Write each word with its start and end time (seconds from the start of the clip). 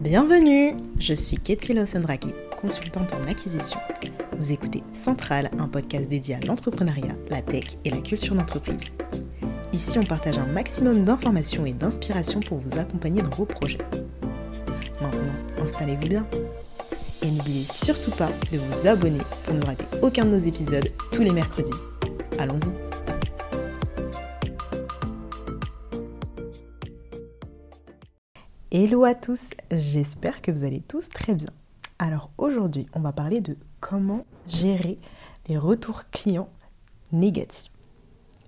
Bienvenue 0.00 0.76
Je 0.98 1.12
suis 1.12 1.36
Ketty 1.36 1.74
Lawson-Drake, 1.74 2.28
consultante 2.58 3.12
en 3.12 3.22
acquisition. 3.28 3.78
Vous 4.38 4.50
écoutez 4.50 4.82
Central, 4.92 5.50
un 5.58 5.68
podcast 5.68 6.08
dédié 6.08 6.36
à 6.36 6.40
l'entrepreneuriat, 6.40 7.14
la 7.28 7.42
tech 7.42 7.76
et 7.84 7.90
la 7.90 7.98
culture 7.98 8.34
d'entreprise. 8.34 8.86
Ici, 9.74 9.98
on 9.98 10.04
partage 10.04 10.38
un 10.38 10.46
maximum 10.46 11.04
d'informations 11.04 11.66
et 11.66 11.74
d'inspiration 11.74 12.40
pour 12.40 12.56
vous 12.56 12.78
accompagner 12.78 13.20
dans 13.20 13.28
vos 13.28 13.44
projets. 13.44 13.76
Maintenant, 15.02 15.34
installez-vous 15.62 16.08
bien. 16.08 16.26
Et 17.22 17.30
n'oubliez 17.30 17.64
surtout 17.64 18.12
pas 18.12 18.30
de 18.52 18.56
vous 18.56 18.86
abonner 18.86 19.20
pour 19.44 19.52
ne 19.52 19.66
rater 19.66 19.84
aucun 20.00 20.24
de 20.24 20.30
nos 20.30 20.38
épisodes 20.38 20.88
tous 21.12 21.22
les 21.22 21.32
mercredis. 21.32 21.70
Allons-y 22.38 22.70
Hello 28.72 29.02
à 29.02 29.16
tous, 29.16 29.50
j'espère 29.72 30.40
que 30.40 30.52
vous 30.52 30.64
allez 30.64 30.80
tous 30.80 31.08
très 31.08 31.34
bien. 31.34 31.48
Alors 31.98 32.30
aujourd'hui, 32.38 32.86
on 32.94 33.00
va 33.00 33.10
parler 33.10 33.40
de 33.40 33.56
comment 33.80 34.24
gérer 34.46 34.96
les 35.48 35.58
retours 35.58 36.04
clients 36.12 36.48
négatifs. 37.10 37.72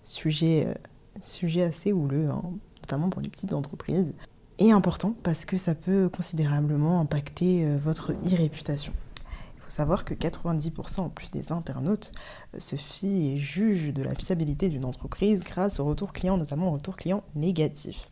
Sujet, 0.05 0.69
euh, 0.69 1.67
assez 1.67 1.93
houleux, 1.93 2.31
hein, 2.31 2.41
notamment 2.83 3.11
pour 3.11 3.21
les 3.21 3.29
petites 3.29 3.53
entreprises, 3.53 4.15
et 4.61 4.71
important 4.71 5.17
parce 5.25 5.45
que 5.45 5.57
ça 5.57 5.75
peut 5.75 6.09
considérablement 6.09 7.01
impacter 7.01 7.65
euh, 7.65 7.77
votre 7.77 8.13
e-réputation. 8.13 8.93
Il 9.57 9.63
faut 9.63 9.71
savoir 9.71 10.05
que 10.05 10.15
90% 10.15 11.01
en 11.01 11.09
plus 11.09 11.33
des 11.33 11.51
internautes 11.51 12.13
euh, 12.55 12.61
se 12.61 12.77
fient 12.77 13.33
et 13.33 13.39
jugent 13.39 13.93
de 13.93 14.05
la 14.05 14.15
fiabilité 14.15 14.69
d'une 14.69 14.85
entreprise 14.85 15.43
grâce 15.43 15.81
au 15.81 15.85
retour 15.85 16.13
client, 16.13 16.37
notamment 16.37 16.69
au 16.69 16.75
retour 16.75 16.95
client 16.95 17.25
négatif 17.35 18.12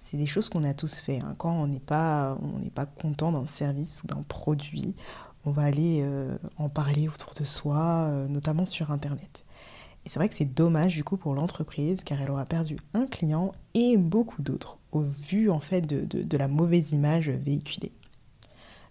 c'est 0.00 0.16
des 0.16 0.26
choses 0.26 0.48
qu'on 0.48 0.62
a 0.62 0.74
tous 0.74 1.00
fait. 1.00 1.18
Hein. 1.18 1.34
Quand 1.38 1.50
on 1.50 1.66
n'est 1.66 1.80
pas, 1.80 2.38
pas 2.74 2.86
content 2.86 3.32
d'un 3.32 3.46
service 3.46 4.02
ou 4.02 4.06
d'un 4.06 4.22
produit, 4.22 4.94
on 5.44 5.50
va 5.50 5.62
aller 5.62 6.00
euh, 6.02 6.38
en 6.56 6.68
parler 6.68 7.08
autour 7.08 7.34
de 7.34 7.44
soi, 7.44 8.06
euh, 8.06 8.28
notamment 8.28 8.64
sur 8.64 8.92
Internet. 8.92 9.44
Et 10.06 10.08
c'est 10.08 10.20
vrai 10.20 10.28
que 10.28 10.36
c'est 10.36 10.44
dommage 10.44 10.94
du 10.94 11.02
coup 11.02 11.16
pour 11.16 11.34
l'entreprise 11.34 12.04
car 12.04 12.22
elle 12.22 12.30
aura 12.30 12.46
perdu 12.46 12.76
un 12.94 13.06
client 13.06 13.52
et 13.74 13.96
beaucoup 13.96 14.40
d'autres 14.40 14.78
au 14.92 15.02
vu 15.02 15.50
en 15.50 15.60
fait 15.60 15.80
de, 15.82 16.04
de 16.04 16.36
la 16.36 16.46
mauvaise 16.46 16.92
image 16.92 17.28
véhiculée. 17.28 17.92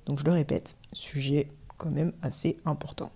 Donc 0.05 0.19
je 0.19 0.25
le 0.25 0.31
répète, 0.31 0.75
sujet 0.91 1.49
quand 1.77 1.89
même 1.89 2.11
assez 2.21 2.57
important. 2.65 3.11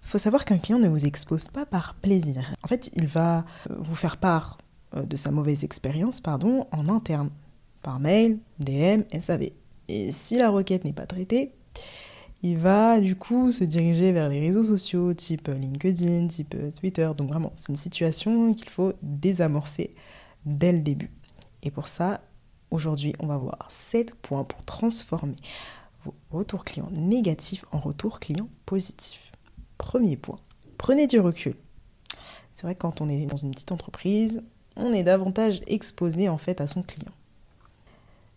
Faut 0.00 0.18
savoir 0.18 0.46
qu'un 0.46 0.58
client 0.58 0.78
ne 0.78 0.88
vous 0.88 1.04
expose 1.04 1.48
pas 1.48 1.66
par 1.66 1.94
plaisir. 1.94 2.54
En 2.62 2.68
fait, 2.68 2.90
il 2.94 3.06
va 3.06 3.38
euh, 3.70 3.76
vous 3.78 3.96
faire 3.96 4.16
part 4.16 4.58
de 4.94 5.16
sa 5.16 5.30
mauvaise 5.30 5.64
expérience 5.64 6.20
pardon, 6.20 6.66
en 6.72 6.88
interne, 6.88 7.30
par 7.82 8.00
mail, 8.00 8.38
DM, 8.58 9.02
SAV. 9.20 9.50
Et 9.88 10.12
si 10.12 10.36
la 10.38 10.50
requête 10.50 10.84
n'est 10.84 10.92
pas 10.92 11.06
traitée, 11.06 11.52
il 12.42 12.58
va 12.58 13.00
du 13.00 13.16
coup 13.16 13.52
se 13.52 13.64
diriger 13.64 14.12
vers 14.12 14.28
les 14.28 14.38
réseaux 14.38 14.64
sociaux 14.64 15.14
type 15.14 15.48
LinkedIn, 15.48 16.28
type 16.28 16.56
Twitter. 16.78 17.10
Donc 17.16 17.28
vraiment, 17.28 17.52
c'est 17.56 17.70
une 17.70 17.76
situation 17.76 18.52
qu'il 18.52 18.68
faut 18.68 18.92
désamorcer 19.02 19.94
dès 20.44 20.72
le 20.72 20.80
début. 20.80 21.10
Et 21.62 21.70
pour 21.70 21.88
ça, 21.88 22.20
aujourd'hui, 22.70 23.14
on 23.18 23.26
va 23.26 23.38
voir 23.38 23.66
7 23.70 24.14
points 24.14 24.44
pour 24.44 24.62
transformer 24.64 25.36
vos 26.04 26.14
retours 26.30 26.64
clients 26.64 26.90
négatifs 26.92 27.64
en 27.72 27.78
retours 27.78 28.20
clients 28.20 28.48
positifs. 28.66 29.32
Premier 29.78 30.16
point, 30.16 30.38
prenez 30.76 31.06
du 31.06 31.20
recul. 31.20 31.54
C'est 32.54 32.62
vrai 32.62 32.74
que 32.74 32.80
quand 32.80 33.00
on 33.00 33.08
est 33.08 33.26
dans 33.26 33.36
une 33.36 33.52
petite 33.52 33.72
entreprise, 33.72 34.42
on 34.76 34.92
est 34.92 35.02
davantage 35.02 35.60
exposé 35.66 36.28
en 36.28 36.38
fait 36.38 36.60
à 36.60 36.66
son 36.66 36.82
client. 36.82 37.12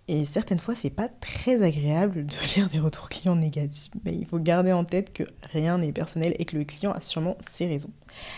Et 0.10 0.26
certaines 0.26 0.60
fois, 0.60 0.74
c'est 0.74 0.90
pas 0.90 1.10
très 1.10 1.62
agréable 1.62 2.26
de 2.26 2.36
lire 2.56 2.70
des 2.70 2.80
retours 2.80 3.10
clients 3.10 3.36
négatifs, 3.36 3.92
mais 4.06 4.16
il 4.16 4.26
faut 4.26 4.40
garder 4.40 4.72
en 4.72 4.86
tête 4.86 5.12
que 5.12 5.24
rien 5.52 5.78
n'est 5.78 5.92
personnel 5.92 6.36
et 6.40 6.46
que 6.46 6.58
le 6.58 6.64
client 6.64 6.92
a 6.92 7.02
sûrement 7.02 7.38
ses 7.42 7.68
raisons. 7.68 7.92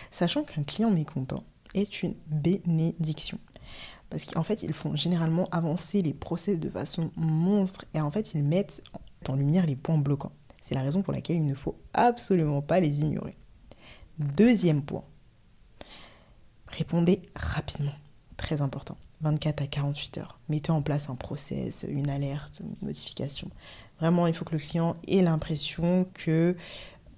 Sachant 0.10 0.44
qu'un 0.44 0.64
client 0.64 0.90
mécontent 0.90 1.44
est 1.76 2.02
une 2.02 2.16
bénédiction. 2.28 3.38
Parce 4.10 4.26
qu'en 4.26 4.42
fait, 4.42 4.64
ils 4.64 4.74
font 4.74 4.96
généralement 4.96 5.46
avancer 5.52 6.02
les 6.02 6.14
process 6.14 6.60
de 6.60 6.70
façon 6.70 7.12
monstre 7.16 7.86
et 7.94 8.02
en 8.02 8.10
fait, 8.10 8.34
ils 8.34 8.44
mettent 8.44 8.82
en 9.28 9.36
lumière 9.36 9.68
les 9.68 9.76
points 9.76 10.00
bloquants. 10.00 10.32
C'est 10.64 10.74
la 10.74 10.82
raison 10.82 11.04
pour 11.04 11.14
laquelle 11.14 11.38
il 11.38 11.46
ne 11.46 11.54
faut 11.54 11.76
absolument 11.94 12.64
pas 12.64 12.80
les 12.80 13.02
ignorer. 13.02 13.38
Deuxième 14.18 14.82
point, 14.82 15.04
Répondez 16.70 17.22
rapidement, 17.36 17.94
très 18.38 18.62
important. 18.62 18.98
24 19.22 19.62
à 19.62 19.68
48 19.68 20.18
heures. 20.20 20.40
Mettez 20.48 20.72
en 20.72 20.82
place 20.82 21.10
un 21.10 21.16
process, 21.16 21.86
une 21.88 22.10
alerte, 22.10 22.62
une 22.62 22.88
notification. 22.88 23.50
Vraiment, 24.00 24.28
il 24.28 24.34
faut 24.34 24.46
que 24.46 24.54
le 24.54 24.60
client 24.60 24.96
ait 25.08 25.22
l'impression 25.22 26.08
que 26.14 26.56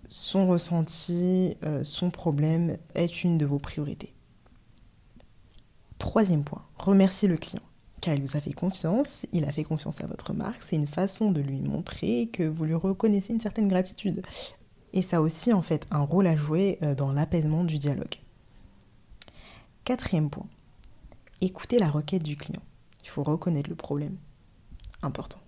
son 0.10 0.48
ressenti, 0.48 1.56
euh, 1.64 1.84
son 1.84 2.10
problème 2.10 2.78
est 2.96 3.24
une 3.24 3.38
de 3.38 3.46
vos 3.46 3.60
priorités. 3.60 4.14
Troisième 6.00 6.44
point, 6.44 6.66
remerciez 6.78 7.28
le 7.28 7.38
client. 7.38 7.62
Car 8.02 8.16
il 8.16 8.22
vous 8.22 8.36
a 8.36 8.42
fait 8.42 8.54
confiance, 8.54 9.28
il 9.32 9.46
a 9.46 9.52
fait 9.52 9.64
confiance 9.64 10.04
à 10.04 10.08
votre 10.08 10.34
marque, 10.34 10.64
c'est 10.64 10.76
une 10.76 10.88
façon 10.88 11.32
de 11.32 11.40
lui 11.40 11.62
montrer 11.62 12.30
que 12.34 12.42
vous 12.42 12.66
lui 12.66 12.74
reconnaissez 12.74 13.32
une 13.32 13.40
certaine 13.40 13.68
gratitude. 13.68 14.24
Et 14.94 15.04
ça 15.04 15.22
aussi 15.22 15.54
en 15.54 15.62
fait 15.62 15.86
un 15.92 16.02
rôle 16.02 16.26
à 16.26 16.36
jouer 16.36 16.80
euh, 16.82 16.96
dans 16.96 17.12
l'apaisement 17.12 17.64
du 17.64 17.78
dialogue. 17.78 18.16
Quatrième 19.84 20.30
point, 20.30 20.46
écoutez 21.42 21.80
la 21.80 21.90
requête 21.90 22.22
du 22.22 22.38
client. 22.38 22.62
Il 23.04 23.10
faut 23.10 23.24
reconnaître 23.24 23.70
le 23.70 23.76
problème. 23.76 24.18
Important. 25.02 25.40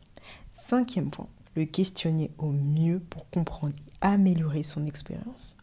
Cinquième 0.56 1.12
point, 1.12 1.28
le 1.56 1.66
questionner 1.66 2.32
au 2.40 2.50
mieux 2.50 3.00
pour 3.00 3.30
comprendre 3.30 3.76
et 3.78 3.92
améliorer 4.02 4.64
son 4.64 4.88
expérience. 4.88 5.56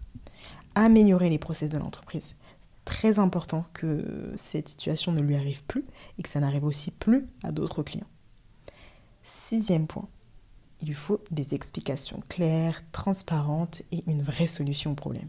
Améliorer 0.76 1.30
les 1.30 1.38
process 1.38 1.68
de 1.68 1.78
l'entreprise. 1.78 2.36
Très 2.84 3.18
important 3.18 3.64
que 3.72 4.32
cette 4.36 4.68
situation 4.68 5.10
ne 5.10 5.20
lui 5.20 5.34
arrive 5.34 5.64
plus 5.64 5.84
et 6.18 6.22
que 6.22 6.28
ça 6.28 6.38
n'arrive 6.38 6.64
aussi 6.64 6.92
plus 6.92 7.26
à 7.42 7.50
d'autres 7.50 7.82
clients. 7.82 8.06
Sixième 9.24 9.88
point, 9.88 10.08
il 10.80 10.88
lui 10.88 10.94
faut 10.94 11.20
des 11.32 11.54
explications 11.54 12.22
claires, 12.28 12.84
transparentes 12.92 13.82
et 13.90 14.04
une 14.06 14.22
vraie 14.22 14.46
solution 14.46 14.92
au 14.92 14.94
problème. 14.94 15.28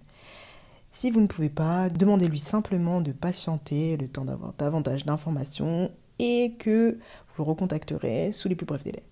Si 0.92 1.10
vous 1.10 1.22
ne 1.22 1.28
pouvez 1.28 1.50
pas, 1.50 1.90
demandez-lui 1.90 2.40
simplement 2.40 3.02
de 3.02 3.14
patienter 3.14 3.96
le 3.96 4.08
temps 4.08 4.26
d'avoir 4.26 4.54
davantage 4.54 5.06
d'informations 5.06 5.90
et 6.20 6.54
que 6.60 7.00
vous 7.28 7.44
le 7.44 7.50
recontacterez 7.50 8.32
sous 8.32 8.50
les 8.50 8.56
plus 8.56 8.66
brefs 8.66 8.84
délais. 8.84 9.06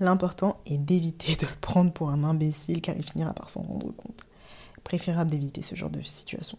L'important 0.00 0.56
est 0.66 0.78
d'éviter 0.78 1.36
de 1.36 1.46
le 1.46 1.56
prendre 1.60 1.92
pour 1.92 2.10
un 2.10 2.24
imbécile 2.24 2.80
car 2.80 2.96
il 2.96 3.04
finira 3.04 3.32
par 3.32 3.48
s'en 3.48 3.62
rendre 3.62 3.92
compte. 3.92 4.26
Préférable 4.82 5.30
d'éviter 5.30 5.62
ce 5.62 5.76
genre 5.76 5.90
de 5.90 6.00
situation. 6.00 6.58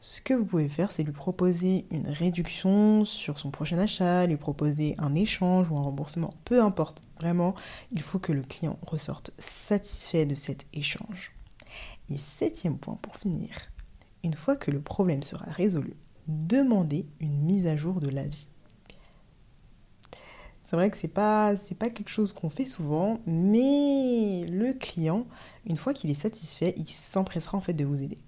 Ce 0.00 0.20
que 0.20 0.34
vous 0.34 0.44
pouvez 0.44 0.68
faire, 0.68 0.90
c'est 0.90 1.04
lui 1.04 1.12
proposer 1.12 1.86
une 1.90 2.08
réduction 2.08 3.04
sur 3.04 3.38
son 3.38 3.50
prochain 3.50 3.78
achat, 3.78 4.26
lui 4.26 4.36
proposer 4.36 4.96
un 4.98 5.14
échange 5.14 5.70
ou 5.70 5.78
un 5.78 5.82
remboursement, 5.82 6.34
peu 6.44 6.60
importe. 6.60 7.02
Vraiment, 7.20 7.54
il 7.92 8.02
faut 8.02 8.18
que 8.18 8.32
le 8.32 8.42
client 8.42 8.78
ressorte 8.84 9.30
satisfait 9.38 10.26
de 10.26 10.34
cet 10.34 10.66
échange. 10.74 11.32
Et 12.10 12.18
septième 12.18 12.78
point 12.78 12.96
pour 12.96 13.16
finir, 13.16 13.50
une 14.22 14.34
fois 14.34 14.56
que 14.56 14.70
le 14.70 14.80
problème 14.80 15.22
sera 15.22 15.46
résolu, 15.46 15.94
demandez 16.26 17.06
une 17.20 17.42
mise 17.42 17.66
à 17.66 17.76
jour 17.76 18.00
de 18.00 18.08
l'avis. 18.08 18.48
C'est 20.64 20.76
vrai 20.76 20.90
que 20.90 20.96
c'est 20.96 21.08
pas 21.08 21.54
pas 21.78 21.90
quelque 21.90 22.08
chose 22.08 22.32
qu'on 22.32 22.50
fait 22.50 22.66
souvent, 22.66 23.20
mais 23.26 24.46
le 24.48 24.72
client, 24.72 25.26
une 25.66 25.76
fois 25.76 25.92
qu'il 25.92 26.10
est 26.10 26.14
satisfait, 26.14 26.74
il 26.76 26.86
s'empressera 26.86 27.58
en 27.58 27.60
fait 27.60 27.74
de 27.74 27.84
vous 27.84 28.02
aider. 28.02 28.18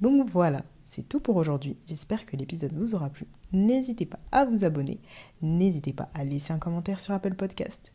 Donc 0.00 0.28
voilà, 0.30 0.62
c'est 0.86 1.08
tout 1.08 1.20
pour 1.20 1.36
aujourd'hui. 1.36 1.76
J'espère 1.88 2.26
que 2.26 2.36
l'épisode 2.36 2.72
vous 2.74 2.94
aura 2.94 3.08
plu. 3.08 3.26
N'hésitez 3.52 4.06
pas 4.06 4.20
à 4.30 4.44
vous 4.44 4.64
abonner, 4.64 5.00
n'hésitez 5.42 5.92
pas 5.92 6.10
à 6.14 6.24
laisser 6.24 6.52
un 6.52 6.58
commentaire 6.58 7.00
sur 7.00 7.14
Apple 7.14 7.34
Podcast. 7.34 7.92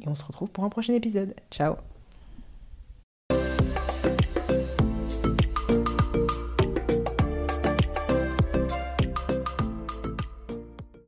Et 0.00 0.08
on 0.08 0.14
se 0.14 0.24
retrouve 0.24 0.50
pour 0.50 0.64
un 0.64 0.70
prochain 0.70 0.94
épisode. 0.94 1.34
Ciao 1.50 1.74